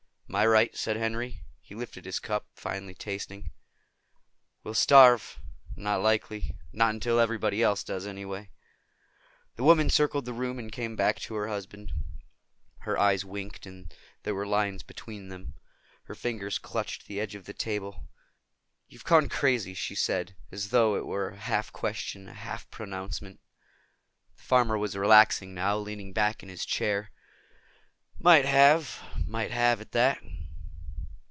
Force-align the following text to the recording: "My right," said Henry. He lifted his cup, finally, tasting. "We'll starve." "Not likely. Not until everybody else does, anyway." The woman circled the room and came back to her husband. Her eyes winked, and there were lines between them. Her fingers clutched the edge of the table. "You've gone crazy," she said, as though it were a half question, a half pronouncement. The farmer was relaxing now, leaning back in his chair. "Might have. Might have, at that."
"My 0.33 0.47
right," 0.47 0.73
said 0.77 0.95
Henry. 0.95 1.41
He 1.59 1.75
lifted 1.75 2.05
his 2.05 2.19
cup, 2.21 2.47
finally, 2.55 2.95
tasting. 2.95 3.51
"We'll 4.63 4.75
starve." 4.75 5.37
"Not 5.75 6.01
likely. 6.01 6.55
Not 6.71 6.91
until 6.93 7.19
everybody 7.19 7.61
else 7.61 7.83
does, 7.83 8.07
anyway." 8.07 8.49
The 9.57 9.65
woman 9.65 9.89
circled 9.89 10.23
the 10.23 10.31
room 10.31 10.57
and 10.57 10.71
came 10.71 10.95
back 10.95 11.19
to 11.19 11.33
her 11.35 11.49
husband. 11.49 11.91
Her 12.83 12.97
eyes 12.97 13.25
winked, 13.25 13.65
and 13.65 13.93
there 14.23 14.33
were 14.33 14.47
lines 14.47 14.83
between 14.83 15.27
them. 15.27 15.55
Her 16.03 16.15
fingers 16.15 16.59
clutched 16.59 17.07
the 17.07 17.19
edge 17.19 17.35
of 17.35 17.43
the 17.43 17.53
table. 17.53 18.07
"You've 18.87 19.03
gone 19.03 19.27
crazy," 19.27 19.73
she 19.73 19.95
said, 19.95 20.37
as 20.49 20.69
though 20.69 20.95
it 20.95 21.05
were 21.05 21.31
a 21.31 21.35
half 21.39 21.73
question, 21.73 22.29
a 22.29 22.33
half 22.33 22.69
pronouncement. 22.71 23.41
The 24.37 24.43
farmer 24.43 24.77
was 24.77 24.95
relaxing 24.95 25.53
now, 25.53 25.77
leaning 25.77 26.13
back 26.13 26.41
in 26.41 26.47
his 26.47 26.63
chair. 26.65 27.11
"Might 28.23 28.45
have. 28.45 29.01
Might 29.25 29.49
have, 29.49 29.81
at 29.81 29.93
that." 29.93 30.21